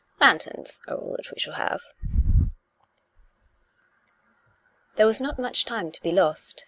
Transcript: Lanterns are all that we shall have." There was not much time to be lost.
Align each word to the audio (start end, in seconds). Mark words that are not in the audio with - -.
Lanterns 0.19 0.81
are 0.87 0.95
all 0.95 1.15
that 1.17 1.31
we 1.31 1.37
shall 1.39 1.53
have." 1.53 1.81
There 4.95 5.05
was 5.05 5.21
not 5.21 5.37
much 5.37 5.63
time 5.63 5.91
to 5.91 6.01
be 6.01 6.11
lost. 6.11 6.59